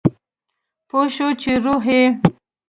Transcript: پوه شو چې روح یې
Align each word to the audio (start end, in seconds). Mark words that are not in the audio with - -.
پوه 0.89 1.07
شو 1.15 1.27
چې 1.41 1.51
روح 1.65 1.83
یې 1.95 2.03